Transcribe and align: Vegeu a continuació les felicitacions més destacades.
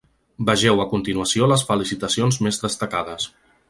Vegeu 0.47 0.79
a 0.85 0.87
continuació 0.93 1.51
les 1.53 1.67
felicitacions 1.69 2.43
més 2.47 2.63
destacades. 2.67 3.35